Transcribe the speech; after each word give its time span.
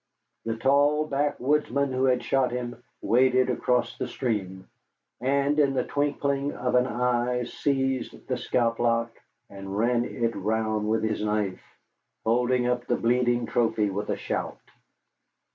The 0.45 0.57
tall 0.57 1.05
backwoodsman 1.07 1.93
who 1.93 2.05
had 2.05 2.23
shot 2.23 2.49
him 2.49 2.81
waded 3.03 3.51
across 3.51 3.99
the 3.99 4.07
stream, 4.07 4.67
and 5.19 5.59
in 5.59 5.75
the 5.75 5.83
twinkling 5.83 6.53
of 6.53 6.73
an 6.73 6.87
eye 6.87 7.43
seized 7.43 8.25
the 8.27 8.35
scalp 8.37 8.79
lock 8.79 9.11
and 9.47 9.77
ran 9.77 10.05
it 10.05 10.35
round 10.35 10.89
with 10.89 11.03
his 11.03 11.23
knife, 11.23 11.61
holding 12.25 12.65
up 12.65 12.87
the 12.87 12.97
bleeding 12.97 13.45
trophy 13.45 13.91
with 13.91 14.09
a 14.09 14.17
shout. 14.17 14.57